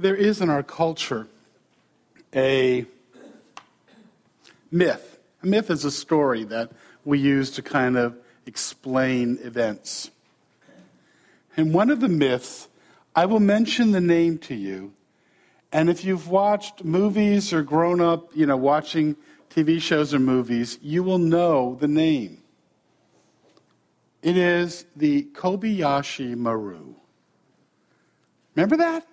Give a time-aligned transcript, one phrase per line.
[0.00, 1.28] There is in our culture
[2.34, 2.86] a
[4.70, 5.18] myth.
[5.42, 6.72] A myth is a story that
[7.04, 8.16] we use to kind of
[8.46, 10.10] explain events.
[11.54, 12.68] And one of the myths,
[13.14, 14.94] I will mention the name to you.
[15.70, 19.16] And if you've watched movies or grown up, you know, watching
[19.50, 22.42] TV shows or movies, you will know the name.
[24.22, 26.94] It is the Kobayashi Maru.
[28.54, 29.06] Remember that?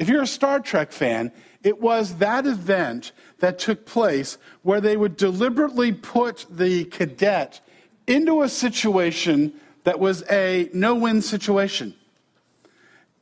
[0.00, 1.30] If you're a Star Trek fan,
[1.62, 7.60] it was that event that took place where they would deliberately put the cadet
[8.06, 9.52] into a situation
[9.84, 11.94] that was a no win situation.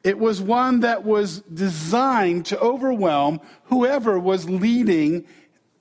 [0.04, 5.26] It was one that was designed to overwhelm whoever was leading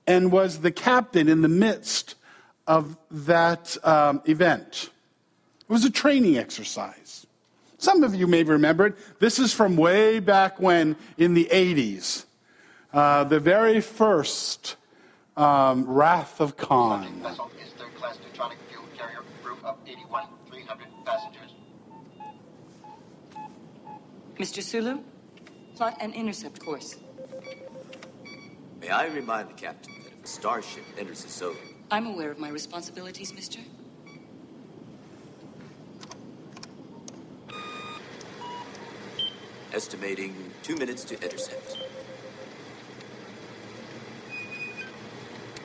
[0.04, 2.16] and was the captain in the midst
[2.66, 4.90] of that um, event.
[5.60, 7.24] It was a training exercise.
[7.78, 9.20] Some of you may remember it.
[9.20, 12.24] This is from way back when in the 80s.
[12.92, 14.74] Uh, the very first
[15.36, 17.20] um, Wrath of Khan.
[17.22, 21.54] vessel is third class neutronic fuel carrier, crew of 81, 300 passengers.
[24.38, 24.60] Mr.
[24.60, 24.98] Sulu,
[25.76, 26.96] plot an intercept course.
[28.80, 31.56] May I remind the captain that if a starship enters the zone,
[31.92, 33.60] I'm aware of my responsibilities, mister.
[39.78, 40.34] Estimating
[40.64, 41.78] two minutes to intercept.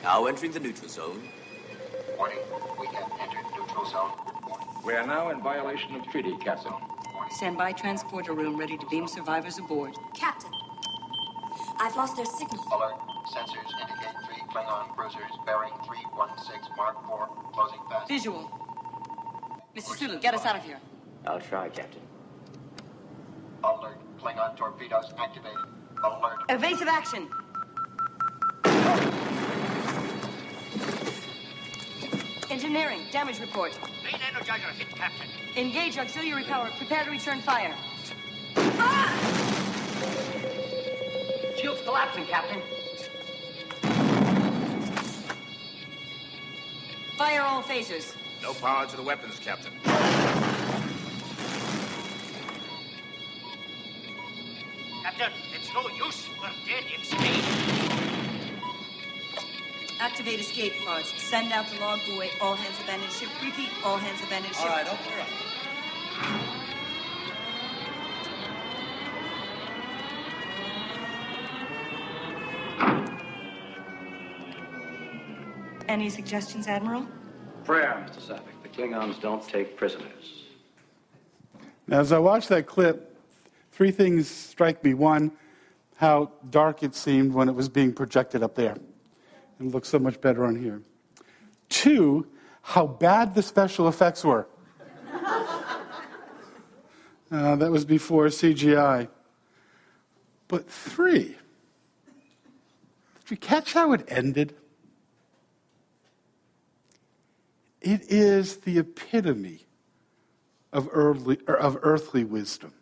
[0.04, 1.20] Now entering the neutral zone.
[2.16, 2.38] Warning,
[2.78, 4.12] we have entered neutral zone.
[4.84, 6.72] We are now in violation of treaty, Captain.
[7.30, 9.96] Stand by transporter room ready to beam survivors aboard.
[10.14, 10.52] Captain,
[11.80, 12.64] I've lost their signal.
[12.72, 12.94] Alert,
[13.34, 18.06] sensors indicate three Klingon cruisers bearing 316 Mark IV closing fast.
[18.06, 18.48] Visual.
[19.74, 19.98] Mr.
[19.98, 20.78] Sulu, get us out of here.
[21.26, 22.13] I'll try, Captain.
[24.24, 25.58] Alert, Klingon torpedoes activated.
[26.02, 27.28] Alert, Evasive action.
[32.50, 33.78] Engineering, damage report.
[34.04, 35.26] Main energizer hit, Captain.
[35.56, 36.70] Engage auxiliary power.
[36.76, 37.74] Prepare to return fire.
[41.56, 42.60] Shields collapsing, Captain.
[47.16, 48.14] Fire all phasers.
[48.42, 49.72] No power to the weapons, Captain.
[49.84, 50.23] Captain,
[56.64, 56.72] use.
[56.72, 57.64] We're dead in space.
[60.00, 61.12] Activate escape pods.
[61.16, 62.30] Send out the log buoy.
[62.40, 63.28] All hands abandon ship.
[63.42, 63.70] Repeat.
[63.84, 64.62] All hands abandon ship.
[64.62, 65.28] All right, open her up.
[75.86, 77.06] Any suggestions, Admiral?
[77.64, 78.20] Prayer, Mr.
[78.20, 78.62] Saavik.
[78.62, 80.44] The Klingons don't take prisoners.
[81.86, 83.16] Now, as I watch that clip,
[83.70, 84.94] three things strike me.
[84.94, 85.30] One,
[85.96, 88.76] how dark it seemed when it was being projected up there.
[89.58, 90.82] And looks so much better on here.
[91.68, 92.26] Two,
[92.62, 94.46] how bad the special effects were.
[97.32, 99.08] Uh, that was before CGI.
[100.46, 101.36] But three,
[103.24, 104.54] did you catch how it ended?
[107.80, 109.66] It is the epitome
[110.72, 112.72] of earthly, of earthly wisdom.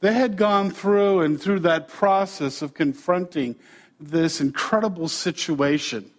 [0.00, 3.56] They had gone through and through that process of confronting
[4.00, 6.10] this incredible situation.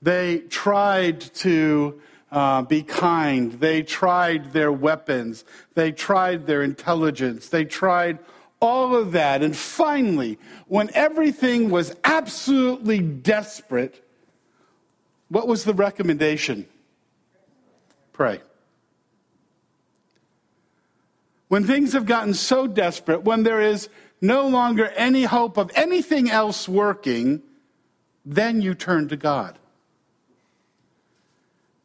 [0.00, 2.00] They tried to
[2.32, 3.52] uh, be kind.
[3.52, 5.44] They tried their weapons.
[5.74, 7.50] They tried their intelligence.
[7.50, 8.18] They tried
[8.60, 9.42] all of that.
[9.42, 14.02] And finally, when everything was absolutely desperate,
[15.28, 16.66] what was the recommendation?
[18.12, 18.40] Pray.
[21.52, 23.90] When things have gotten so desperate, when there is
[24.22, 27.42] no longer any hope of anything else working,
[28.24, 29.58] then you turn to God.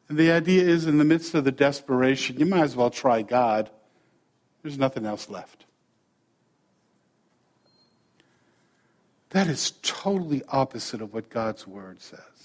[0.07, 3.23] And the idea is in the midst of the desperation, you might as well try
[3.23, 3.69] God.
[4.63, 5.65] There's nothing else left.
[9.31, 12.36] That is totally opposite of what God's word says.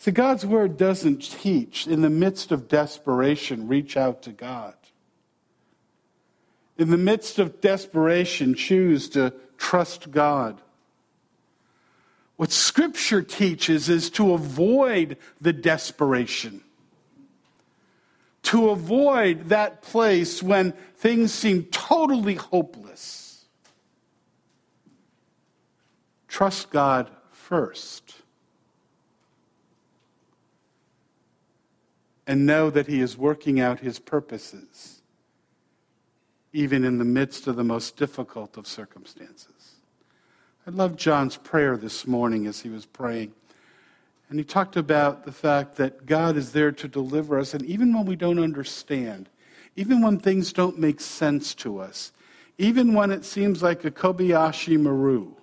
[0.00, 4.72] See, God's word doesn't teach in the midst of desperation, reach out to God.
[6.78, 10.58] In the midst of desperation, choose to trust God.
[12.36, 16.62] What Scripture teaches is to avoid the desperation,
[18.44, 23.44] to avoid that place when things seem totally hopeless.
[26.26, 28.19] Trust God first.
[32.30, 35.00] And know that He is working out His purposes
[36.52, 39.74] even in the midst of the most difficult of circumstances.
[40.66, 43.32] I love John's prayer this morning as he was praying.
[44.28, 47.54] And he talked about the fact that God is there to deliver us.
[47.54, 49.28] And even when we don't understand,
[49.76, 52.12] even when things don't make sense to us,
[52.58, 55.34] even when it seems like a Kobayashi Maru,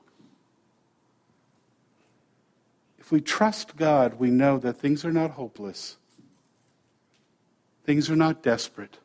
[2.99, 5.97] if we trust God, we know that things are not hopeless,
[7.87, 8.99] things are not desperate,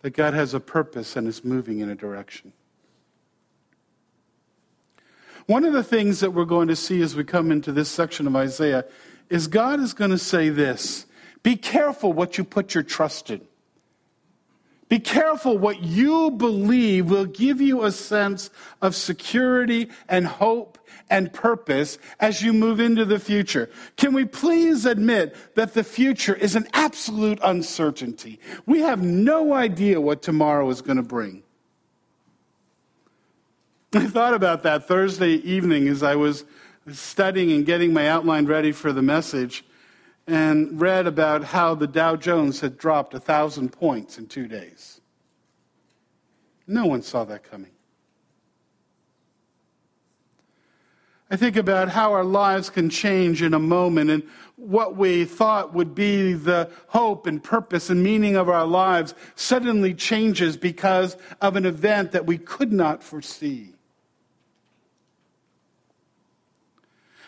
[0.00, 2.54] that God has a purpose and is moving in a direction.
[5.46, 8.26] One of the things that we're going to see as we come into this section
[8.26, 8.86] of Isaiah
[9.28, 11.04] is God is going to say this
[11.42, 13.42] Be careful what you put your trust in.
[14.88, 18.48] Be careful what you believe will give you a sense
[18.80, 20.78] of security and hope
[21.10, 23.70] and purpose as you move into the future.
[23.96, 28.40] Can we please admit that the future is an absolute uncertainty?
[28.66, 31.42] We have no idea what tomorrow is going to bring.
[33.94, 36.44] I thought about that Thursday evening as I was
[36.92, 39.64] studying and getting my outline ready for the message
[40.28, 45.00] and read about how the Dow Jones had dropped a thousand points in two days.
[46.66, 47.70] No one saw that coming.
[51.30, 54.22] I think about how our lives can change in a moment and
[54.56, 59.94] what we thought would be the hope and purpose and meaning of our lives suddenly
[59.94, 63.72] changes because of an event that we could not foresee.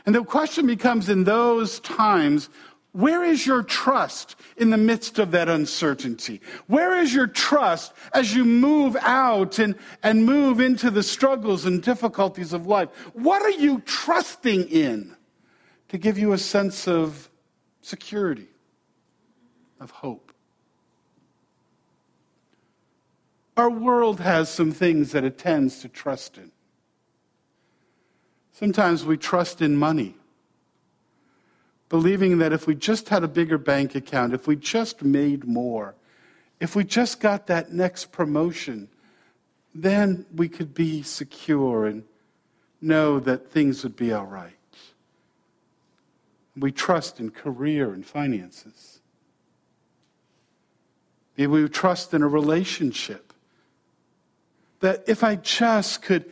[0.06, 2.48] And the question becomes in those times,
[2.92, 6.40] where is your trust in the midst of that uncertainty?
[6.66, 11.82] Where is your trust as you move out and, and move into the struggles and
[11.82, 12.88] difficulties of life?
[13.12, 15.16] What are you trusting in
[15.88, 17.30] to give you a sense of
[17.80, 18.48] security,
[19.78, 20.32] of hope?
[23.56, 26.50] Our world has some things that it tends to trust in.
[28.52, 30.16] Sometimes we trust in money,
[31.90, 35.94] believing that if we just had a bigger bank account, if we just made more,
[36.60, 38.88] if we just got that next promotion,
[39.74, 42.04] then we could be secure and
[42.80, 44.54] know that things would be all right.
[46.56, 49.00] We trust in career and finances.
[51.36, 53.32] Maybe we trust in a relationship.
[54.80, 56.30] That if I just could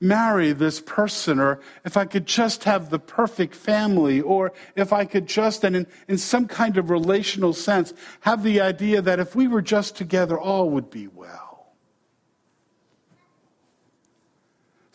[0.00, 5.04] marry this person, or if I could just have the perfect family, or if I
[5.04, 9.34] could just, and in, in some kind of relational sense, have the idea that if
[9.34, 11.48] we were just together, all would be well.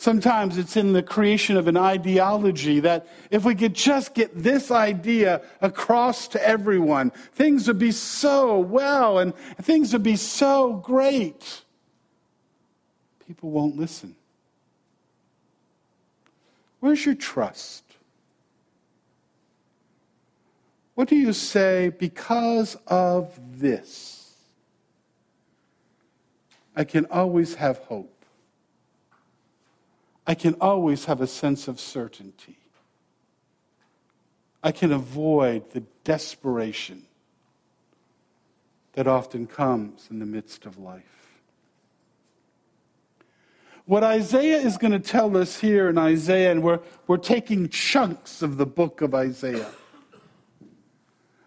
[0.03, 4.69] Sometimes it's in the creation of an ideology that if we could just get this
[4.69, 11.61] idea across to everyone, things would be so well and things would be so great.
[13.25, 14.13] People won't listen.
[16.83, 17.85] Where's your trust?
[20.95, 24.35] What do you say because of this?
[26.75, 28.25] I can always have hope.
[30.27, 32.57] I can always have a sense of certainty.
[34.61, 37.03] I can avoid the desperation
[38.91, 41.22] that often comes in the midst of life.
[43.85, 48.41] What Isaiah is going to tell us here in Isaiah, and we're, we're taking chunks
[48.41, 49.69] of the book of Isaiah.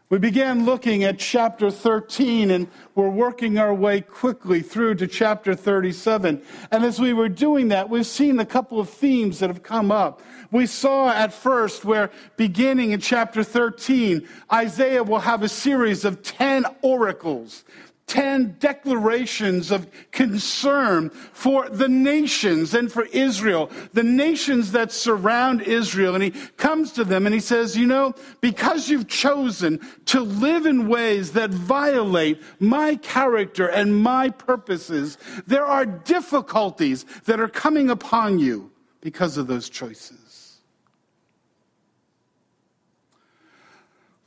[0.08, 5.52] We began looking at chapter 13 and we're working our way quickly through to chapter
[5.56, 6.42] 37.
[6.70, 9.90] And as we were doing that, we've seen a couple of themes that have come
[9.90, 10.22] up.
[10.52, 16.22] We saw at first where beginning in chapter 13, Isaiah will have a series of
[16.22, 17.64] 10 oracles
[18.06, 26.14] 10 declarations of concern for the nations and for Israel, the nations that surround Israel.
[26.14, 30.66] And he comes to them and he says, You know, because you've chosen to live
[30.66, 37.90] in ways that violate my character and my purposes, there are difficulties that are coming
[37.90, 38.70] upon you
[39.00, 40.25] because of those choices.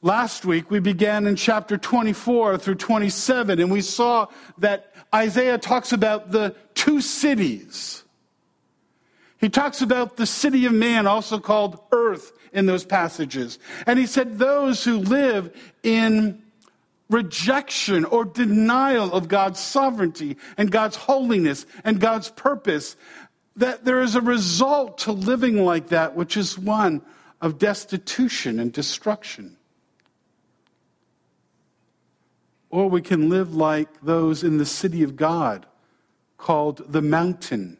[0.01, 4.27] Last week, we began in chapter 24 through 27, and we saw
[4.59, 8.03] that Isaiah talks about the two cities.
[9.39, 13.59] He talks about the city of man, also called earth, in those passages.
[13.85, 15.53] And he said, Those who live
[15.83, 16.43] in
[17.09, 22.95] rejection or denial of God's sovereignty and God's holiness and God's purpose,
[23.57, 27.01] that there is a result to living like that, which is one
[27.41, 29.57] of destitution and destruction.
[32.69, 35.65] Or we can live like those in the city of God
[36.37, 37.77] called the mountain.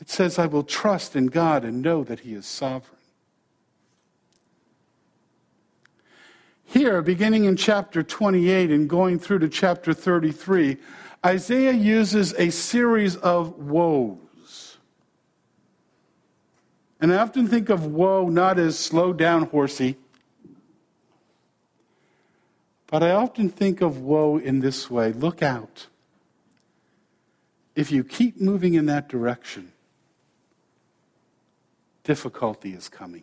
[0.00, 2.98] It says, I will trust in God and know that He is sovereign.
[6.64, 10.76] Here, beginning in chapter 28 and going through to chapter 33,
[11.24, 14.76] Isaiah uses a series of woes.
[17.00, 19.96] And I often think of woe not as slow down, horsey,
[22.88, 25.86] but I often think of woe in this way look out.
[27.76, 29.72] If you keep moving in that direction,
[32.02, 33.22] difficulty is coming.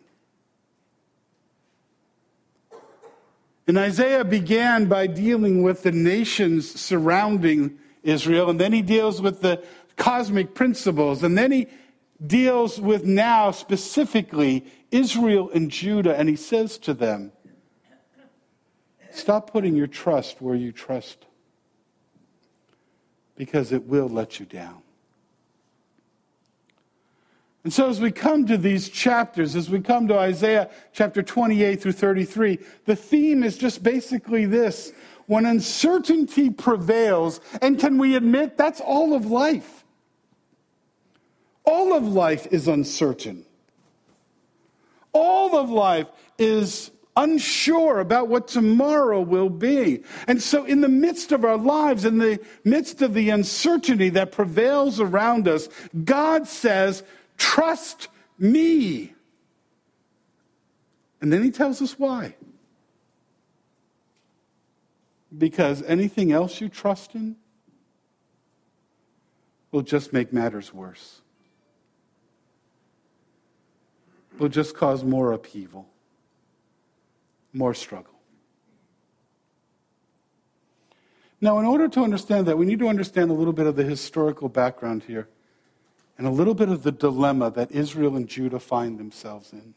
[3.68, 9.42] And Isaiah began by dealing with the nations surrounding Israel, and then he deals with
[9.42, 9.62] the
[9.96, 11.66] cosmic principles, and then he
[12.24, 17.32] deals with now specifically Israel and Judah, and he says to them,
[19.16, 21.24] Stop putting your trust where you trust,
[23.34, 24.82] because it will let you down.
[27.64, 31.80] And so, as we come to these chapters, as we come to Isaiah chapter 28
[31.80, 34.92] through 33, the theme is just basically this
[35.24, 39.86] when uncertainty prevails, and can we admit that's all of life?
[41.64, 43.46] All of life is uncertain.
[45.12, 46.06] All of life
[46.38, 50.02] is unsure about what tomorrow will be.
[50.26, 54.32] And so, in the midst of our lives, in the midst of the uncertainty that
[54.32, 55.68] prevails around us,
[56.04, 57.02] God says,
[57.36, 58.08] Trust
[58.38, 59.12] me.
[61.20, 62.36] And then he tells us why.
[65.36, 67.36] Because anything else you trust in
[69.72, 71.20] will just make matters worse,
[74.38, 75.88] will just cause more upheaval,
[77.56, 78.12] more struggle.
[81.40, 83.84] Now, in order to understand that, we need to understand a little bit of the
[83.84, 85.28] historical background here
[86.18, 89.74] and a little bit of the dilemma that Israel and Judah find themselves in.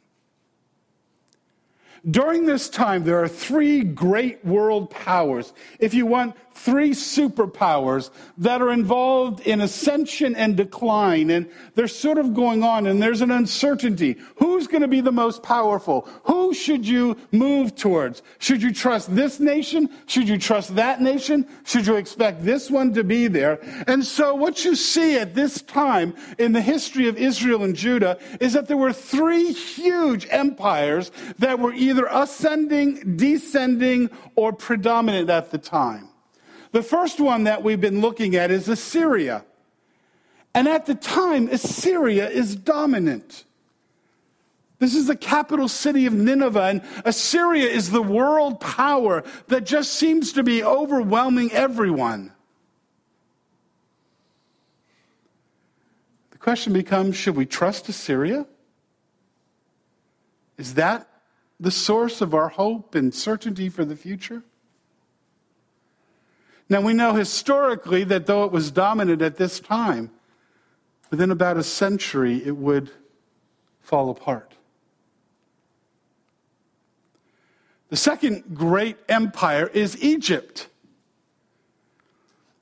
[2.09, 5.53] During this time, there are three great world powers.
[5.79, 12.17] If you want, three superpowers that are involved in ascension and decline, and they're sort
[12.17, 14.17] of going on, and there's an uncertainty.
[14.35, 16.07] Who's going to be the most powerful?
[16.25, 18.21] Who should you move towards?
[18.39, 19.89] Should you trust this nation?
[20.05, 21.47] Should you trust that nation?
[21.63, 23.59] Should you expect this one to be there?
[23.87, 28.19] And so, what you see at this time in the history of Israel and Judah
[28.41, 35.51] is that there were three huge empires that were either ascending, descending, or predominant at
[35.51, 36.08] the time.
[36.71, 39.43] The first one that we've been looking at is Assyria.
[40.53, 43.45] And at the time, Assyria is dominant.
[44.79, 49.93] This is the capital city of Nineveh, and Assyria is the world power that just
[49.93, 52.31] seems to be overwhelming everyone.
[56.31, 58.45] The question becomes should we trust Assyria?
[60.57, 61.07] Is that
[61.59, 64.43] the source of our hope and certainty for the future?
[66.69, 70.11] Now, we know historically that though it was dominant at this time,
[71.09, 72.91] within about a century it would
[73.81, 74.53] fall apart.
[77.89, 80.67] The second great empire is Egypt.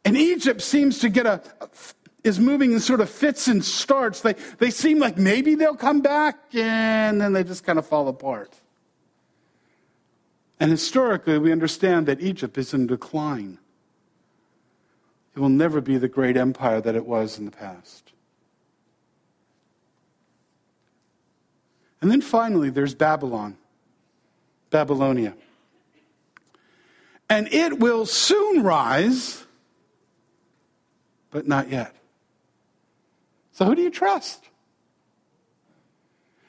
[0.06, 1.42] And Egypt seems to get a,
[2.24, 4.22] is moving in sort of fits and starts.
[4.22, 8.08] They, they seem like maybe they'll come back, and then they just kind of fall
[8.08, 8.54] apart.
[10.62, 13.60] And historically, we understand that Egypt is in decline.
[15.38, 18.12] It will never be the great empire that it was in the past.
[22.02, 23.56] And then finally, there's Babylon,
[24.72, 25.36] Babylonia.
[27.30, 29.46] And it will soon rise,
[31.30, 31.96] but not yet.
[33.52, 34.44] So, who do you trust?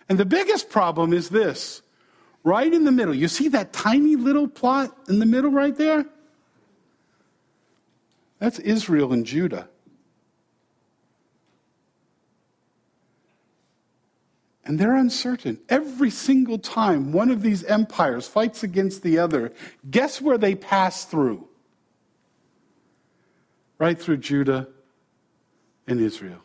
[0.09, 1.83] And the biggest problem is this
[2.43, 3.15] right in the middle.
[3.15, 6.07] You see that tiny little plot in the middle right there?
[8.39, 9.69] That's Israel and Judah.
[14.65, 15.61] And they're uncertain.
[15.71, 19.53] Every single time one of these empires fights against the other,
[19.91, 21.49] guess where they pass through?
[23.79, 24.69] Right through Judah
[25.87, 26.43] and Israel.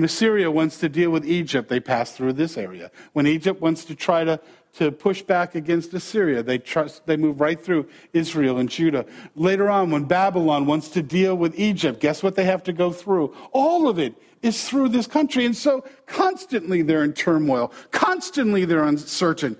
[0.00, 2.90] When Assyria wants to deal with Egypt, they pass through this area.
[3.12, 4.40] When Egypt wants to try to
[4.76, 6.42] to push back against Assyria.
[6.42, 9.04] They, trust, they move right through Israel and Judah.
[9.34, 12.92] Later on, when Babylon wants to deal with Egypt, guess what they have to go
[12.92, 13.34] through?
[13.52, 15.44] All of it is through this country.
[15.44, 19.54] And so constantly they're in turmoil, constantly they're uncertain.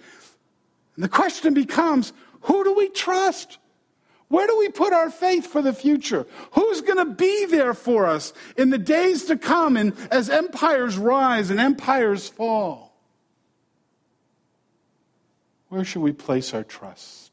[0.94, 3.58] And the question becomes who do we trust?
[4.30, 6.24] Where do we put our faith for the future?
[6.52, 10.96] Who's going to be there for us in the days to come and as empires
[10.96, 12.94] rise and empires fall?
[15.68, 17.32] Where should we place our trust?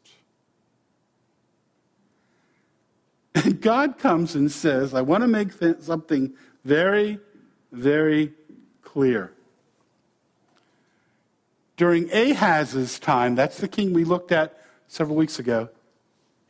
[3.35, 6.33] And God comes and says, I want to make th- something
[6.65, 7.19] very,
[7.71, 8.33] very
[8.81, 9.33] clear.
[11.75, 15.69] During Ahaz's time, that's the king we looked at several weeks ago,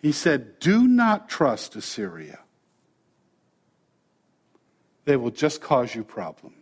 [0.08, 2.40] he said, Do not trust Assyria.
[5.04, 6.56] They will just cause you problems.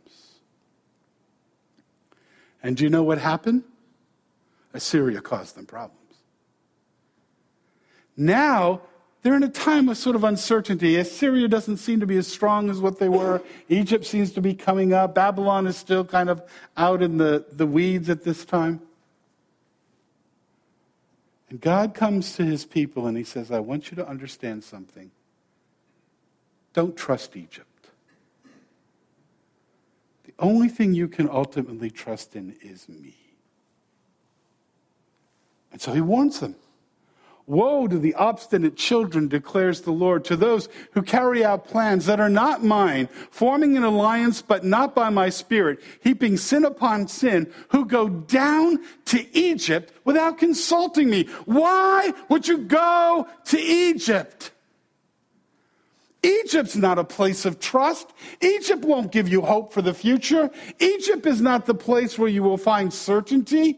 [2.64, 3.64] And do you know what happened?
[4.74, 6.00] Assyria caused them problems.
[8.18, 8.82] Now,
[9.22, 10.96] they're in a time of sort of uncertainty.
[10.96, 13.44] Assyria doesn't seem to be as strong as what they were.
[13.70, 15.14] Egypt seems to be coming up.
[15.14, 16.42] Babylon is still kind of
[16.78, 18.82] out in the, the weeds at this time.
[21.62, 25.12] God comes to his people and he says, I want you to understand something.
[26.74, 27.68] Don't trust Egypt.
[30.26, 33.16] The only thing you can ultimately trust in is me.
[35.72, 36.56] And so he warns them.
[37.48, 42.20] Woe to the obstinate children, declares the Lord, to those who carry out plans that
[42.20, 47.52] are not mine, forming an alliance but not by my spirit, heaping sin upon sin,
[47.70, 51.26] who go down to Egypt without consulting me.
[51.46, 54.52] Why would you go to Egypt?
[56.24, 58.12] Egypt's not a place of trust.
[58.42, 60.50] Egypt won't give you hope for the future.
[60.80, 63.78] Egypt is not the place where you will find certainty.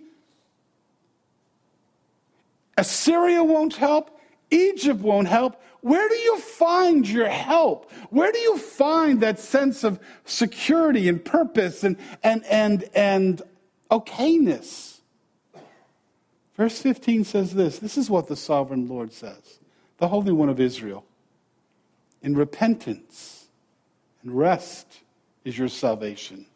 [2.77, 4.19] Assyria won't help.
[4.51, 5.61] Egypt won't help.
[5.81, 7.91] Where do you find your help?
[8.09, 13.41] Where do you find that sense of security and purpose and, and, and, and
[13.91, 14.99] okayness?
[16.55, 19.59] Verse 15 says this this is what the sovereign Lord says,
[19.97, 21.05] the Holy One of Israel.
[22.23, 23.47] In repentance
[24.23, 25.01] and rest
[25.45, 26.47] is your salvation,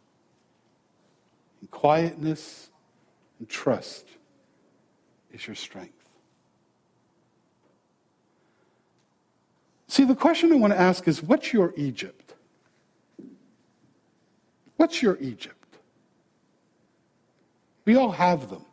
[1.62, 2.70] in quietness
[3.40, 4.08] and trust
[5.32, 6.01] is your strength.
[9.92, 12.34] See, the question I want to ask is what's your Egypt?
[14.78, 15.76] What's your Egypt?
[17.84, 18.64] We all have them.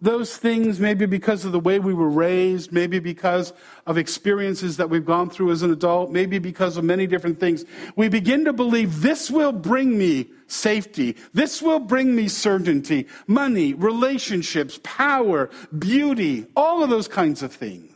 [0.00, 3.52] Those things, maybe because of the way we were raised, maybe because
[3.84, 7.64] of experiences that we've gone through as an adult, maybe because of many different things,
[7.96, 11.16] we begin to believe this will bring me safety.
[11.34, 17.87] This will bring me certainty, money, relationships, power, beauty, all of those kinds of things.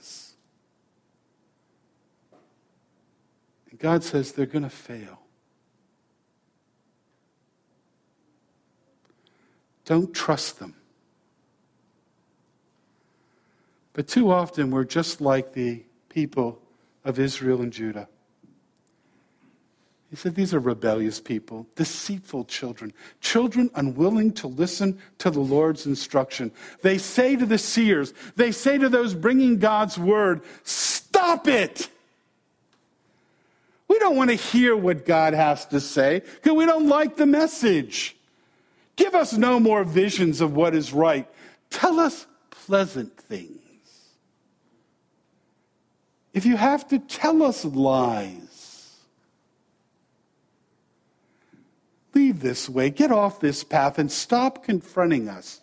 [3.83, 5.19] God says they're going to fail.
[9.85, 10.77] Don't trust them.
[13.93, 16.63] But too often we're just like the people
[17.05, 18.09] of Israel and Judah.
[20.11, 25.87] He said, These are rebellious people, deceitful children, children unwilling to listen to the Lord's
[25.87, 26.53] instruction.
[26.83, 31.89] They say to the seers, they say to those bringing God's word, Stop it!
[33.93, 37.27] We don't want to hear what God has to say because we don't like the
[37.27, 38.17] message.
[38.97, 41.29] Give us no more visions of what is right.
[41.69, 43.61] Tell us pleasant things.
[46.33, 48.97] If you have to tell us lies,
[52.15, 55.61] leave this way, get off this path, and stop confronting us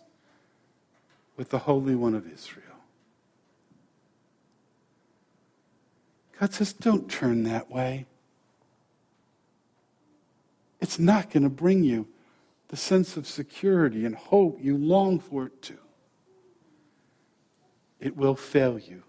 [1.36, 2.64] with the Holy One of Israel.
[6.38, 8.06] God says, don't turn that way
[10.80, 12.08] it's not going to bring you
[12.68, 15.76] the sense of security and hope you long for it to.
[17.98, 19.02] It will fail you.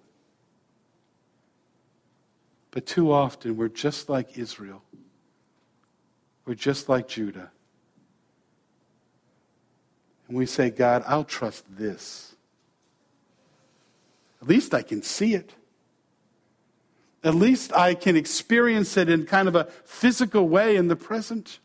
[2.72, 4.82] But too often, we're just like Israel.
[6.46, 7.52] We're just like Judah.
[10.28, 12.36] And we say, God, I'll trust this.
[14.42, 15.54] At least I can see it.
[17.24, 21.60] At least I can experience it in kind of a physical way in the present.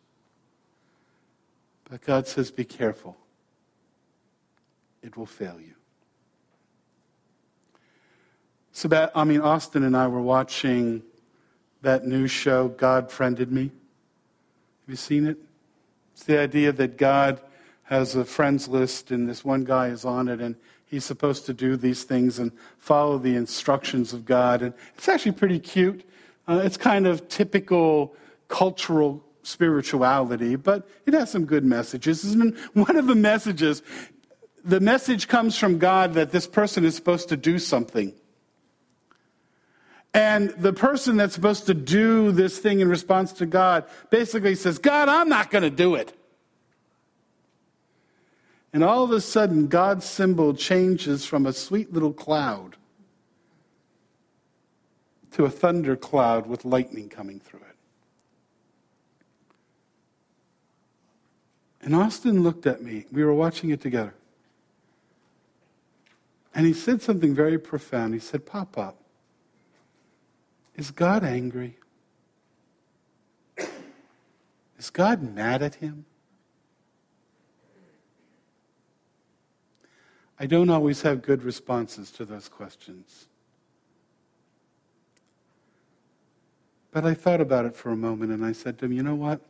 [1.88, 3.16] But God says, be careful.
[5.02, 5.74] It will fail you.
[8.72, 11.02] So, that, I mean, Austin and I were watching
[11.80, 13.62] that new show, God Friended Me.
[13.62, 15.38] Have you seen it?
[16.12, 17.40] It's the idea that God
[17.86, 21.54] has a friends list, and this one guy is on it, and he's supposed to
[21.54, 24.62] do these things and follow the instructions of God.
[24.62, 26.04] And it's actually pretty cute.
[26.48, 28.14] Uh, it's kind of typical
[28.48, 32.24] cultural spirituality, but it has some good messages.
[32.24, 33.82] And one of the messages,
[34.64, 38.12] the message comes from God that this person is supposed to do something.
[40.12, 44.78] And the person that's supposed to do this thing in response to God basically says,
[44.78, 46.16] God, I'm not going to do it.
[48.76, 52.76] And all of a sudden, God's symbol changes from a sweet little cloud
[55.30, 57.76] to a thunder cloud with lightning coming through it.
[61.80, 63.06] And Austin looked at me.
[63.10, 64.12] We were watching it together.
[66.54, 68.12] And he said something very profound.
[68.12, 68.98] He said, Pop up.
[70.74, 71.78] Is God angry?
[74.78, 76.04] Is God mad at him?
[80.38, 83.28] I don't always have good responses to those questions.
[86.90, 89.14] But I thought about it for a moment and I said to him, you know
[89.14, 89.40] what?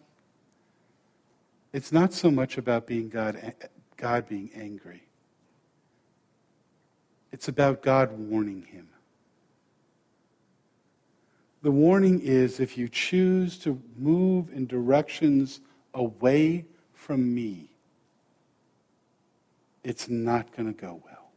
[1.72, 3.52] It's not so much about being God, eh,
[3.96, 5.02] God being angry.
[7.32, 8.88] It's about God warning him.
[11.62, 15.60] The warning is if you choose to move in directions
[15.94, 17.75] away from me,
[19.86, 21.30] it's not going to go well.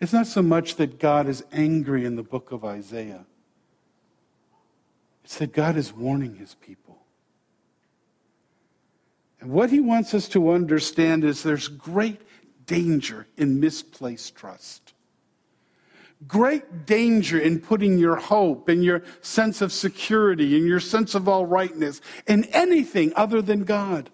[0.00, 3.26] It's not so much that God is angry in the book of Isaiah,
[5.22, 6.98] it's that God is warning his people.
[9.38, 12.22] And what he wants us to understand is there's great
[12.64, 14.94] danger in misplaced trust
[16.26, 21.28] great danger in putting your hope and your sense of security and your sense of
[21.28, 24.08] all rightness in anything other than God.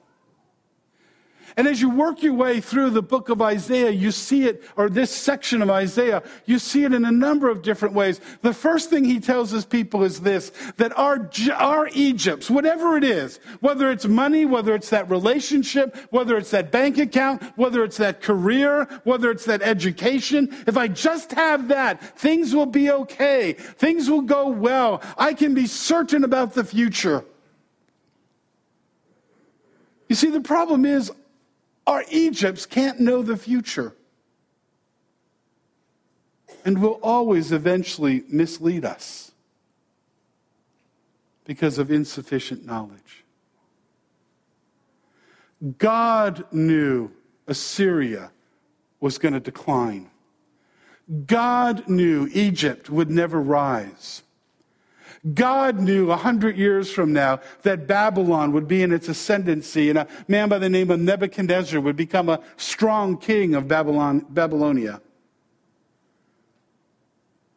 [1.57, 4.89] And as you work your way through the book of Isaiah, you see it, or
[4.89, 8.21] this section of Isaiah, you see it in a number of different ways.
[8.41, 13.05] The first thing he tells his people is this, that our, our Egypts, whatever it
[13.05, 17.99] is, whether it's money, whether it's that relationship, whether it's that bank account, whether it's
[17.99, 23.53] that career, whether it's that education, if I just have that, things will be okay.
[23.53, 25.03] Things will go well.
[25.19, 27.25] I can be certain about the future.
[30.09, 31.11] You see, the problem is
[31.87, 33.95] our Egypts can't know the future
[36.65, 39.33] and will always eventually mislead us
[41.45, 43.25] because of insufficient knowledge.
[45.79, 47.11] God knew
[47.47, 48.31] Assyria
[49.01, 50.11] was going to decline.
[51.27, 54.23] God knew Egypt would never rise.
[55.35, 59.99] God knew a hundred years from now that Babylon would be in its ascendancy and
[59.99, 65.01] a man by the name of Nebuchadnezzar would become a strong king of Babylon, Babylonia.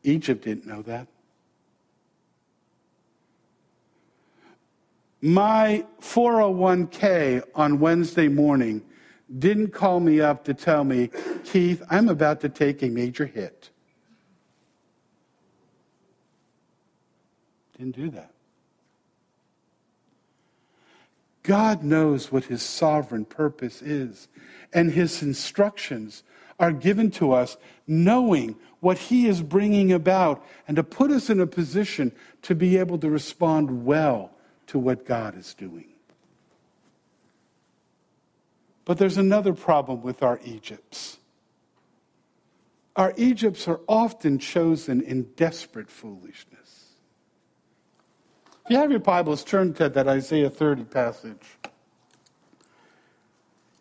[0.04, 1.08] Egypt didn't know that.
[5.22, 8.84] My 401k on Wednesday morning
[9.40, 11.10] didn't call me up to tell me,
[11.44, 13.72] Keith, I'm about to take a major hit.
[17.78, 18.32] Didn't do that.
[21.44, 24.28] God knows what his sovereign purpose is,
[24.74, 26.24] and his instructions
[26.60, 31.40] are given to us knowing what he is bringing about and to put us in
[31.40, 32.12] a position
[32.44, 34.32] to be able to respond well
[34.68, 35.88] to what God is doing.
[38.86, 41.18] But there's another problem with our Egypts.
[42.96, 46.65] Our Egypts are often chosen in desperate foolishness.
[48.66, 51.44] If you have your Bibles, turn to that Isaiah 30 passage.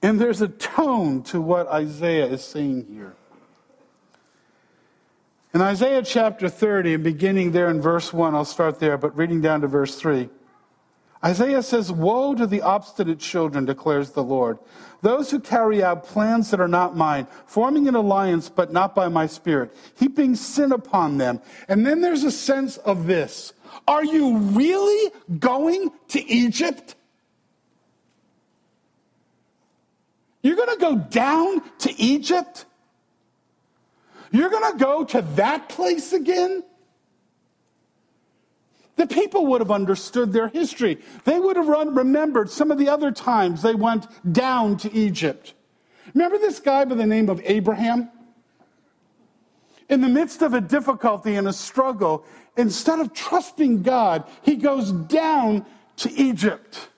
[0.02, 3.14] And there's a tone to what Isaiah is saying here.
[5.54, 9.40] In Isaiah chapter 30, and beginning there in verse 1, I'll start there, but reading
[9.40, 10.28] down to verse 3.
[11.24, 14.58] Isaiah says, Woe to the obstinate children, declares the Lord,
[15.00, 19.08] those who carry out plans that are not mine, forming an alliance but not by
[19.08, 21.40] my spirit, heaping sin upon them.
[21.68, 23.54] And then there's a sense of this
[23.86, 26.94] are you really going to Egypt?
[30.42, 32.66] You're going to go down to Egypt?
[34.30, 36.62] You're going to go to that place again?
[38.96, 40.98] The people would have understood their history.
[41.24, 45.54] They would have run, remembered some of the other times they went down to Egypt.
[46.14, 48.10] Remember this guy by the name of Abraham?
[49.88, 52.24] In the midst of a difficulty and a struggle,
[52.56, 56.88] instead of trusting God, he goes down to Egypt.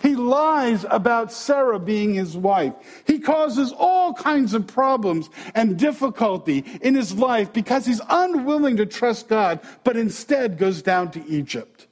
[0.00, 2.72] He lies about Sarah being his wife.
[3.04, 8.86] He causes all kinds of problems and difficulty in his life because he's unwilling to
[8.86, 11.88] trust God, but instead goes down to Egypt.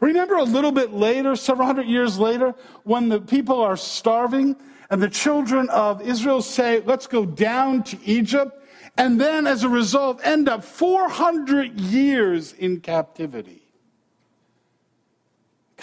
[0.00, 4.56] Remember a little bit later, several hundred years later, when the people are starving
[4.88, 8.63] and the children of Israel say, Let's go down to Egypt,
[8.96, 13.62] and then as a result end up 400 years in captivity.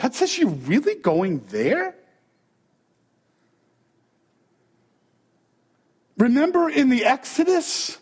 [0.01, 1.95] God says, You're really going there?
[6.17, 7.97] Remember in the Exodus?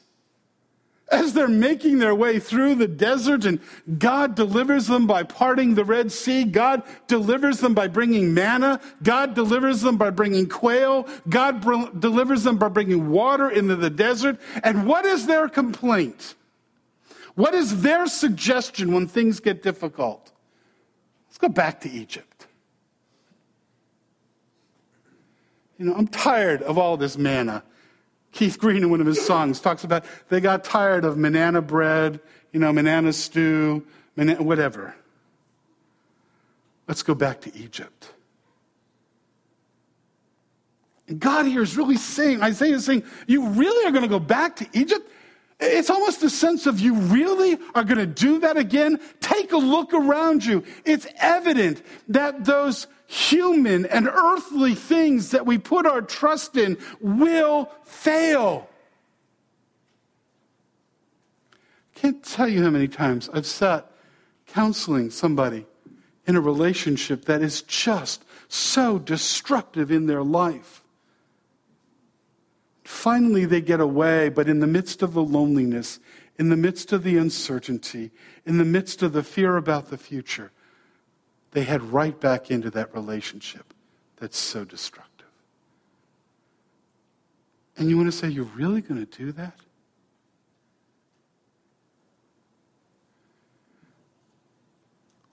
[1.11, 3.59] As they're making their way through the desert and
[3.97, 9.33] God delivers them by parting the Red Sea, God delivers them by bringing manna, God
[9.33, 14.39] delivers them by bringing quail, God br- delivers them by bringing water into the desert.
[14.63, 16.35] And what is their complaint?
[17.33, 20.31] What is their suggestion when things get difficult?
[21.27, 22.47] Let's go back to Egypt.
[25.77, 27.63] You know, I'm tired of all this manna.
[28.31, 32.19] Keith Green, in one of his songs, talks about they got tired of banana bread,
[32.51, 34.95] you know, banana stew, manana, whatever.
[36.87, 38.11] Let's go back to Egypt.
[41.07, 44.19] And God here is really saying, Isaiah is saying, you really are going to go
[44.19, 45.09] back to Egypt?
[45.59, 48.99] It's almost a sense of you really are going to do that again?
[49.19, 50.63] Take a look around you.
[50.85, 57.71] It's evident that those human and earthly things that we put our trust in will
[57.83, 58.69] fail.
[61.95, 63.91] I can't tell you how many times I've sat
[64.45, 65.65] counseling somebody
[66.27, 70.83] in a relationship that is just so destructive in their life.
[72.83, 75.99] Finally, they get away, but in the midst of the loneliness,
[76.37, 78.11] in the midst of the uncertainty,
[78.45, 80.51] in the midst of the fear about the future,
[81.51, 83.73] they head right back into that relationship
[84.17, 85.27] that's so destructive.
[87.77, 89.59] And you want to say, You're really going to do that?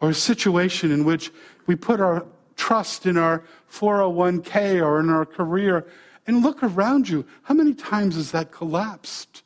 [0.00, 1.32] Or a situation in which
[1.66, 5.86] we put our trust in our 401k or in our career
[6.26, 7.26] and look around you.
[7.42, 9.42] How many times has that collapsed?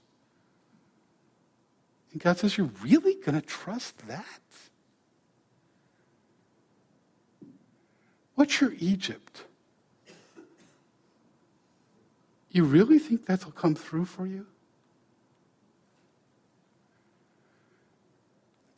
[2.13, 4.40] And God says, You're really going to trust that?
[8.41, 9.43] What's your Egypt?
[12.51, 14.47] You really think that'll come through for you?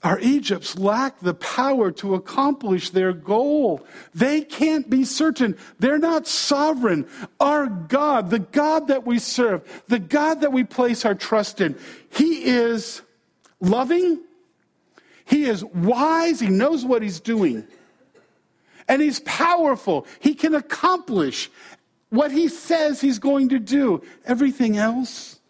[0.03, 3.87] Our Egypts lack the power to accomplish their goal.
[4.13, 5.57] They can't be certain.
[5.79, 7.07] They're not sovereign.
[7.39, 11.79] Our God, the God that we serve, the God that we place our trust in,
[12.11, 13.01] He is
[13.61, 14.25] loving.
[15.25, 16.41] He is wise.
[16.41, 17.69] He knows what He's doing.
[18.89, 20.07] And He's powerful.
[20.21, 21.51] He can accomplish
[22.11, 24.03] what He says He's going to do.
[24.25, 25.41] Everything else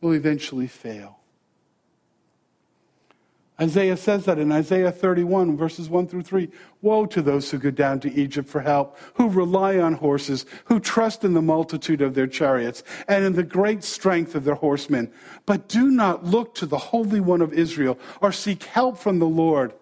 [0.00, 1.18] will eventually fail.
[3.60, 6.50] Isaiah says that in Isaiah 31, verses 1 through 3.
[6.82, 10.80] Woe to those who go down to Egypt for help, who rely on horses, who
[10.80, 15.12] trust in the multitude of their chariots and in the great strength of their horsemen,
[15.46, 19.26] but do not look to the Holy One of Israel or seek help from the
[19.26, 19.72] Lord.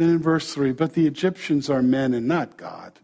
[0.00, 3.00] Then in verse 3, but the Egyptians are men and not God.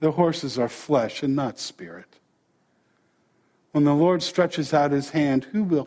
[0.00, 2.18] The horses are flesh and not spirit.
[3.72, 5.86] When the Lord stretches out his hand, who will,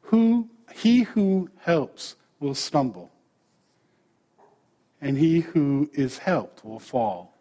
[0.00, 3.10] who he who helps will stumble,
[4.98, 7.36] and he who is helped will fall.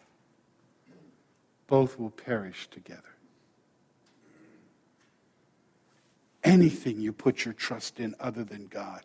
[1.68, 3.16] Both will perish together.
[6.44, 9.04] Anything you put your trust in other than God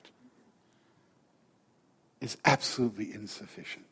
[2.20, 3.84] is absolutely insufficient.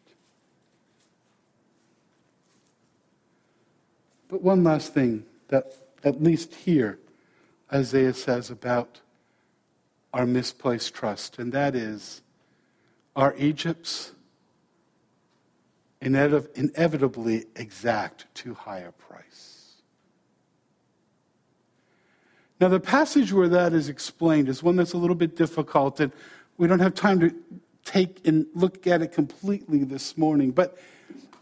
[4.28, 6.98] But one last thing that, at least here,
[7.72, 9.00] Isaiah says about
[10.12, 12.22] our misplaced trust, and that is
[13.14, 14.12] our Egypt's
[16.00, 19.74] inevitably exact too high a price.
[22.60, 26.12] Now, the passage where that is explained is one that's a little bit difficult, and
[26.56, 27.34] we don't have time to
[27.86, 30.50] take and look at it completely this morning.
[30.50, 30.76] But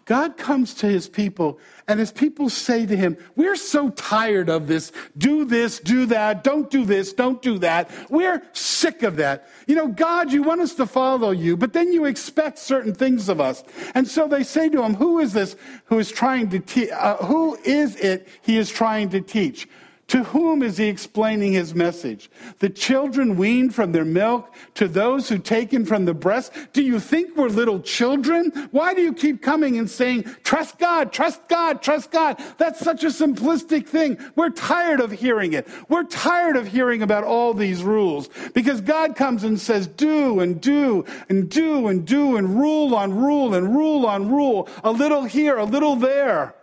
[0.04, 4.66] God comes to his people, and his people say to him, We're so tired of
[4.66, 4.92] this.
[5.16, 6.44] Do this, do that.
[6.44, 7.90] Don't do this, don't do that.
[8.10, 9.48] We're sick of that.
[9.66, 13.30] You know, God, you want us to follow you, but then you expect certain things
[13.30, 13.64] of us.
[13.94, 16.90] And so they say to him, Who is this who is trying to teach?
[16.90, 19.68] Uh, who is it he is trying to teach?
[20.08, 22.30] To whom is he explaining his message?
[22.58, 26.52] The children weaned from their milk to those who taken from the breast?
[26.74, 28.50] Do you think we're little children?
[28.70, 32.38] Why do you keep coming and saying, trust God, trust God, trust God?
[32.58, 34.18] That's such a simplistic thing.
[34.36, 35.66] We're tired of hearing it.
[35.88, 40.60] We're tired of hearing about all these rules because God comes and says, do and
[40.60, 44.68] do and do and do and rule on rule and rule on rule.
[44.84, 46.54] A little here, a little there.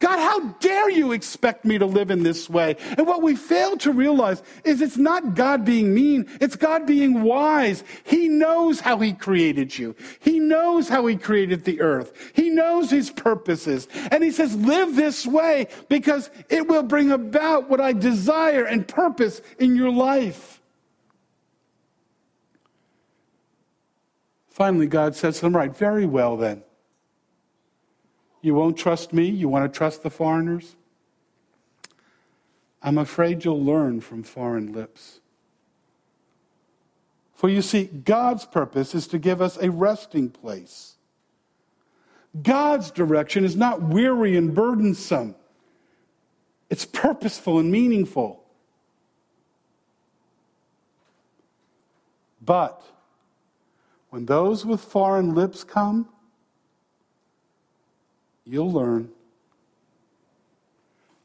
[0.00, 2.76] God, how dare you expect me to live in this way?
[2.96, 7.22] And what we fail to realize is it's not God being mean, it's God being
[7.22, 7.82] wise.
[8.04, 12.90] He knows how He created you, He knows how He created the earth, He knows
[12.90, 13.88] His purposes.
[14.12, 18.86] And He says, live this way because it will bring about what I desire and
[18.86, 20.60] purpose in your life.
[24.48, 26.62] Finally, God says to them, Right, very well then.
[28.40, 29.26] You won't trust me?
[29.26, 30.76] You want to trust the foreigners?
[32.82, 35.20] I'm afraid you'll learn from foreign lips.
[37.34, 40.96] For you see, God's purpose is to give us a resting place.
[42.42, 45.34] God's direction is not weary and burdensome,
[46.70, 48.44] it's purposeful and meaningful.
[52.44, 52.82] But
[54.10, 56.08] when those with foreign lips come,
[58.48, 59.10] you'll learn.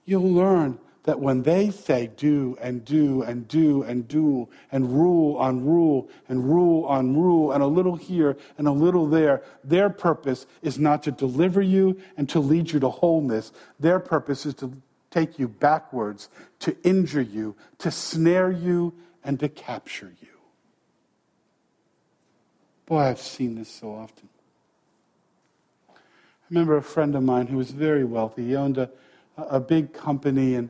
[0.05, 5.38] You'll learn that when they say do and do and do and do and rule
[5.38, 9.89] on rule and rule on rule and a little here and a little there, their
[9.89, 13.51] purpose is not to deliver you and to lead you to wholeness.
[13.79, 14.73] Their purpose is to
[15.09, 20.27] take you backwards, to injure you, to snare you, and to capture you.
[22.86, 24.27] Boy, I've seen this so often
[26.53, 28.45] remember a friend of mine who was very wealthy.
[28.45, 28.87] He owned a,
[29.37, 30.69] a big company and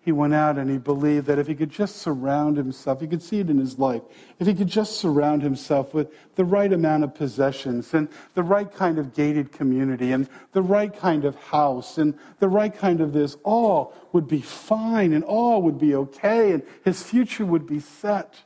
[0.00, 3.22] he went out and he believed that if he could just surround himself, you could
[3.22, 4.02] see it in his life,
[4.38, 8.72] if he could just surround himself with the right amount of possessions and the right
[8.72, 13.12] kind of gated community and the right kind of house and the right kind of
[13.12, 17.80] this, all would be fine and all would be okay and his future would be
[17.80, 18.36] set.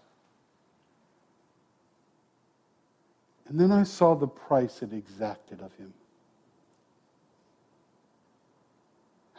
[3.48, 5.92] And then I saw the price it exacted of him.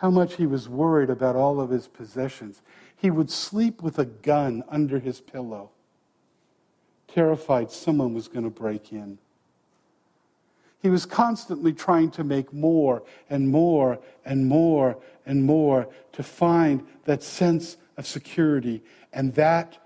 [0.01, 2.63] How much he was worried about all of his possessions.
[2.97, 5.69] He would sleep with a gun under his pillow,
[7.07, 9.19] terrified someone was going to break in.
[10.81, 16.83] He was constantly trying to make more and more and more and more to find
[17.05, 18.81] that sense of security.
[19.13, 19.77] And that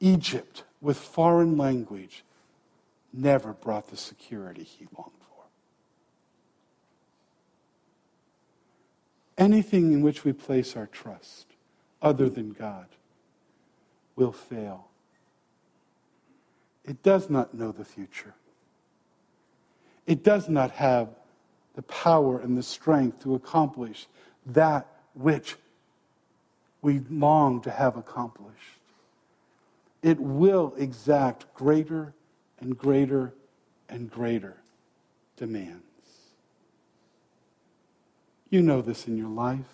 [0.00, 2.24] Egypt with foreign language
[3.10, 5.17] never brought the security he longed.
[9.38, 11.46] Anything in which we place our trust
[12.02, 12.86] other than God
[14.16, 14.88] will fail.
[16.84, 18.34] It does not know the future.
[20.06, 21.08] It does not have
[21.74, 24.08] the power and the strength to accomplish
[24.46, 25.56] that which
[26.82, 28.56] we long to have accomplished.
[30.02, 32.14] It will exact greater
[32.60, 33.34] and greater
[33.88, 34.56] and greater
[35.36, 35.87] demands.
[38.50, 39.66] You know this in your life.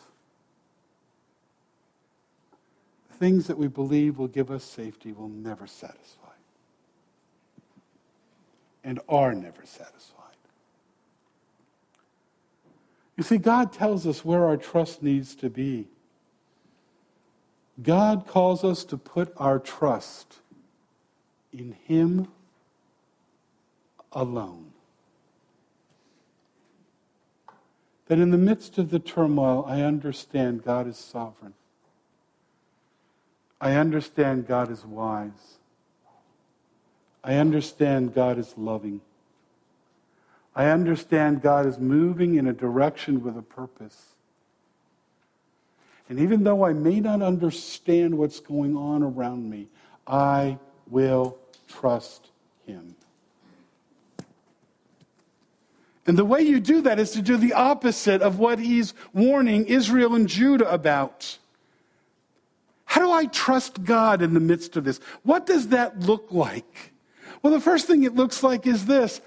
[3.13, 6.25] Things that we believe will give us safety will never satisfy
[8.85, 10.21] and are never satisfied.
[13.17, 15.87] You see, God tells us where our trust needs to be.
[17.83, 20.41] God calls us to put our trust
[21.53, 22.29] in Him
[24.13, 24.74] alone.
[28.07, 31.55] That in the midst of the turmoil, I understand God is sovereign.
[33.61, 35.59] I understand God is wise.
[37.23, 39.01] I understand God is loving.
[40.55, 44.15] I understand God is moving in a direction with a purpose.
[46.09, 49.69] And even though I may not understand what's going on around me,
[50.07, 52.31] I will trust
[52.67, 52.95] Him.
[56.07, 59.67] And the way you do that is to do the opposite of what he's warning
[59.67, 61.39] Israel and Judah about.
[62.85, 65.01] How do I trust God in the midst of this?
[65.23, 66.93] What does that look like?
[67.43, 69.21] Well, the first thing it looks like is this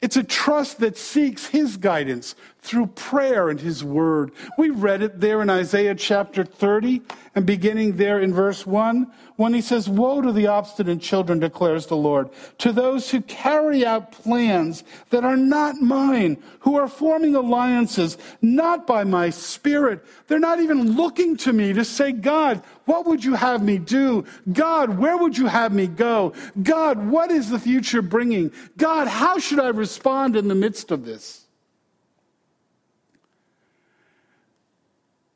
[0.00, 4.32] it's a trust that seeks his guidance through prayer and his word.
[4.56, 7.02] We read it there in Isaiah chapter 30,
[7.34, 11.86] And beginning there in verse 1, when he says, Woe to the obstinate children, declares
[11.86, 17.34] the Lord, to those who carry out plans that are not mine, who are forming
[17.34, 20.04] alliances not by my spirit.
[20.28, 24.24] They're not even looking to me to say, God, what would you have me do?
[24.52, 26.34] God, where would you have me go?
[26.62, 28.52] God, what is the future bringing?
[28.76, 31.46] God, how should I respond in the midst of this?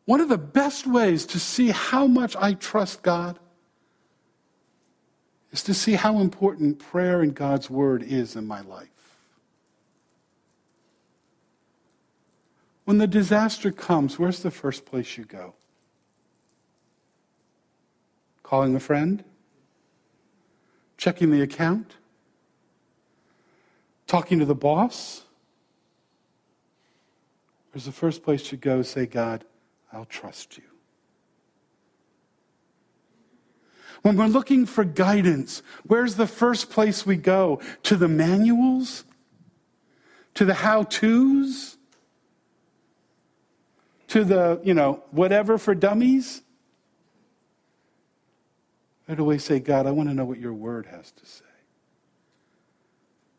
[0.05, 3.39] One of the best ways to see how much I trust God
[5.53, 8.89] is to see how important prayer and God's word is in my life.
[12.85, 15.55] When the disaster comes, where's the first place you go?
[18.49, 19.23] Calling a friend?
[20.97, 21.97] Checking the account?
[24.07, 25.27] Talking to the boss?
[27.71, 28.81] Where's the first place you go?
[28.81, 29.45] Say, God,
[29.93, 30.63] I'll trust you.
[34.01, 37.61] When we're looking for guidance, where's the first place we go?
[37.83, 39.05] To the manuals?
[40.37, 41.77] To the how to's?
[44.07, 46.41] To the, you know, whatever for dummies?
[49.15, 51.45] Do we say, God, I want to know what your word has to say?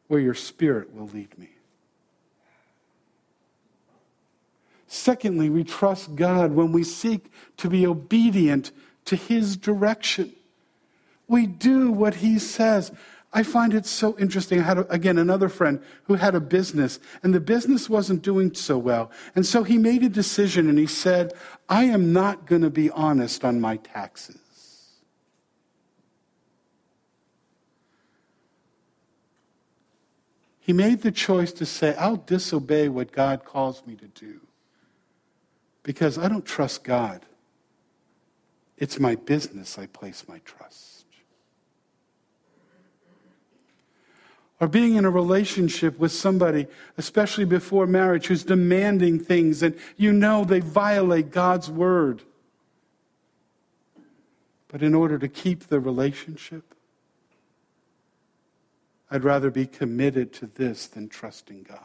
[0.08, 1.50] Where your spirit will lead me.
[4.88, 8.72] Secondly, we trust God when we seek to be obedient
[9.06, 10.34] to His direction.
[11.28, 12.92] We do what He says.
[13.32, 14.60] I find it so interesting.
[14.60, 18.56] I had, a, again, another friend who had a business, and the business wasn't doing
[18.56, 19.12] so well.
[19.36, 21.34] And so he made a decision and he said,
[21.70, 24.49] I am not going to be honest on my taxes.
[30.70, 34.42] He made the choice to say, I'll disobey what God calls me to do
[35.82, 37.26] because I don't trust God.
[38.78, 41.06] It's my business I place my trust.
[44.60, 46.68] Or being in a relationship with somebody,
[47.00, 52.22] especially before marriage, who's demanding things and you know they violate God's word.
[54.68, 56.76] But in order to keep the relationship,
[59.12, 61.80] I'd rather be committed to this than trusting God.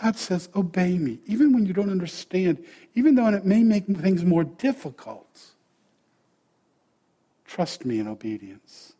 [0.00, 4.24] God says, Obey me, even when you don't understand, even though it may make things
[4.24, 5.40] more difficult.
[7.44, 8.94] Trust me in obedience.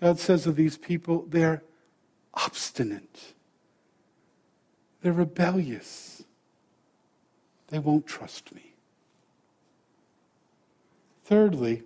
[0.00, 1.62] God says of these people, they're
[2.32, 3.34] obstinate,
[5.02, 6.22] they're rebellious,
[7.68, 8.72] they won't trust me.
[11.26, 11.82] Thirdly,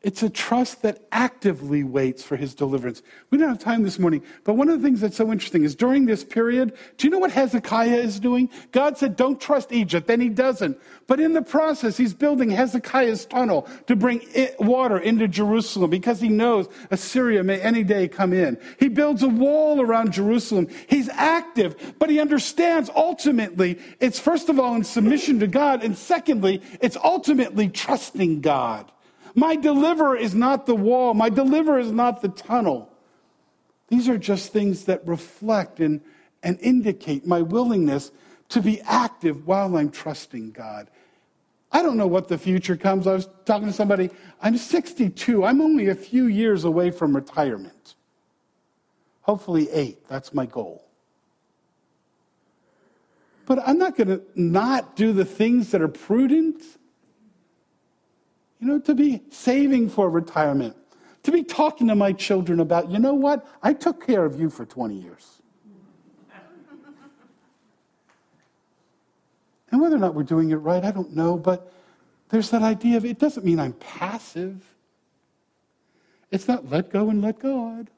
[0.00, 3.02] it's a trust that actively waits for his deliverance.
[3.30, 5.74] We don't have time this morning, but one of the things that's so interesting is
[5.74, 8.48] during this period, do you know what Hezekiah is doing?
[8.70, 10.78] God said, don't trust Egypt, then he doesn't.
[11.08, 14.20] But in the process, he's building Hezekiah's tunnel to bring
[14.60, 18.56] water into Jerusalem because he knows Assyria may any day come in.
[18.78, 20.68] He builds a wall around Jerusalem.
[20.86, 25.98] He's active, but he understands ultimately it's first of all in submission to God, and
[25.98, 28.92] secondly, it's ultimately trusting God.
[29.38, 31.14] My deliverer is not the wall.
[31.14, 32.90] My deliverer is not the tunnel.
[33.86, 36.00] These are just things that reflect and,
[36.42, 38.10] and indicate my willingness
[38.48, 40.90] to be active while I'm trusting God.
[41.70, 43.06] I don't know what the future comes.
[43.06, 44.10] I was talking to somebody.
[44.42, 45.44] I'm 62.
[45.44, 47.94] I'm only a few years away from retirement.
[49.22, 50.08] Hopefully, eight.
[50.08, 50.82] That's my goal.
[53.46, 56.60] But I'm not going to not do the things that are prudent
[58.60, 60.76] you know, to be saving for retirement,
[61.22, 64.50] to be talking to my children about, you know what, I took care of you
[64.50, 65.40] for 20 years.
[69.70, 71.72] and whether or not we're doing it right, I don't know, but
[72.30, 74.64] there's that idea of it doesn't mean I'm passive.
[76.30, 77.88] It's not let go and let God,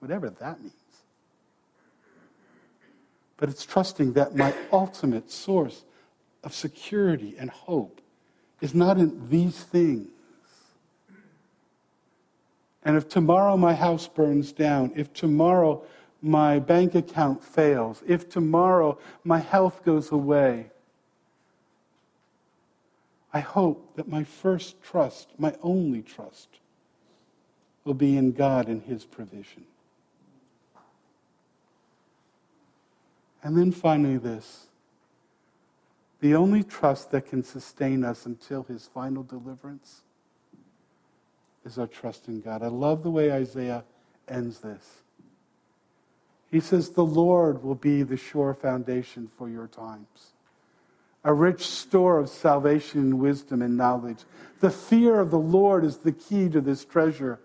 [0.00, 0.72] whatever that means.
[3.36, 5.84] But it's trusting that my ultimate source
[6.42, 8.00] of security and hope
[8.60, 10.08] is not in these things.
[12.84, 15.82] And if tomorrow my house burns down, if tomorrow
[16.22, 20.70] my bank account fails, if tomorrow my health goes away,
[23.32, 26.48] I hope that my first trust, my only trust,
[27.84, 29.64] will be in God and His provision.
[33.42, 34.67] And then finally, this
[36.20, 40.02] the only trust that can sustain us until his final deliverance
[41.64, 42.62] is our trust in God.
[42.62, 43.84] I love the way Isaiah
[44.26, 45.02] ends this.
[46.50, 50.32] He says, The Lord will be the sure foundation for your times.
[51.24, 54.18] a rich store of salvation and wisdom and knowledge.
[54.60, 57.38] The fear of the Lord is the key to this treasure.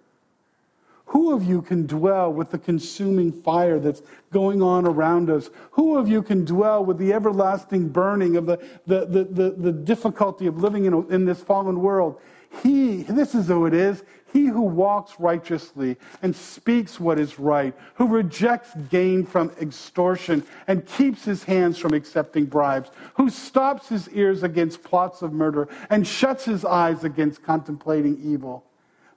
[1.14, 4.02] Who of you can dwell with the consuming fire that's
[4.32, 5.52] going on around us?
[5.74, 8.58] Who of you can dwell with the everlasting burning of the,
[8.88, 12.20] the, the, the, the difficulty of living in, in this fallen world?
[12.64, 17.76] He, this is who it is, he who walks righteously and speaks what is right,
[17.94, 24.10] who rejects gain from extortion and keeps his hands from accepting bribes, who stops his
[24.10, 28.66] ears against plots of murder and shuts his eyes against contemplating evil.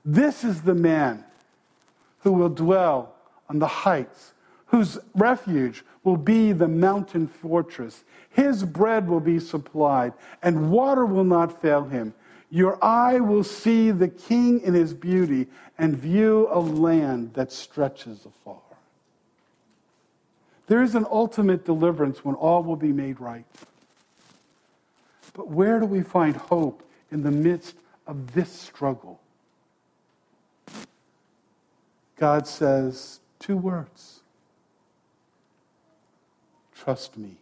[0.05, 1.25] This is the man
[2.21, 3.15] who will dwell
[3.49, 4.33] on the heights,
[4.67, 8.05] whose refuge will be the mountain fortress.
[8.31, 10.13] His bread will be supplied,
[10.43, 12.15] and water will not fail him.
[12.51, 15.49] Your eye will see the king in his beauty
[15.79, 18.61] and view a land that stretches afar.
[20.67, 23.45] There is an ultimate deliverance when all will be made right.
[25.33, 29.21] But where do we find hope in the midst of this struggle?
[32.17, 34.21] God says two words
[36.75, 37.37] Trust me.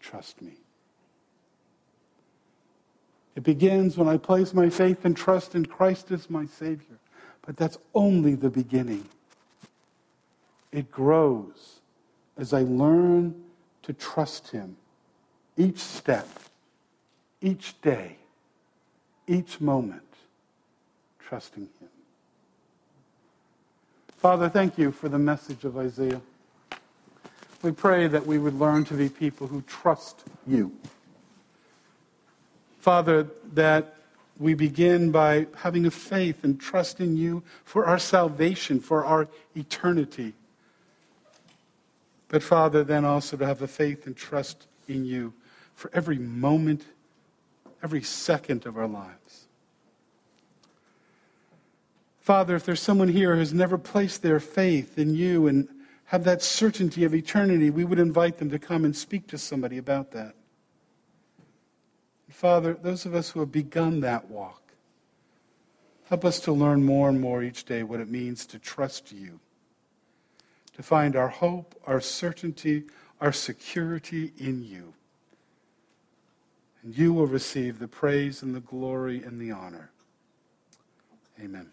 [0.00, 0.52] Trust me.
[3.34, 6.98] It begins when I place my faith and trust in Christ as my Savior.
[7.42, 9.08] But that's only the beginning.
[10.72, 11.80] It grows
[12.36, 13.34] as I learn
[13.82, 14.76] to trust Him
[15.56, 16.28] each step,
[17.40, 18.16] each day,
[19.26, 20.02] each moment,
[21.18, 21.75] trusting Him.
[24.26, 26.20] Father, thank you for the message of Isaiah.
[27.62, 30.72] We pray that we would learn to be people who trust you.
[32.80, 33.94] Father, that
[34.36, 39.28] we begin by having a faith and trust in you for our salvation, for our
[39.54, 40.32] eternity.
[42.26, 45.34] But Father, then also to have a faith and trust in you
[45.76, 46.84] for every moment,
[47.80, 49.25] every second of our lives.
[52.26, 55.68] Father, if there's someone here who has never placed their faith in you and
[56.06, 59.78] have that certainty of eternity, we would invite them to come and speak to somebody
[59.78, 60.34] about that.
[62.28, 64.72] Father, those of us who have begun that walk,
[66.08, 69.38] help us to learn more and more each day what it means to trust you,
[70.72, 72.86] to find our hope, our certainty,
[73.20, 74.94] our security in you.
[76.82, 79.92] And you will receive the praise and the glory and the honor.
[81.40, 81.70] Amen.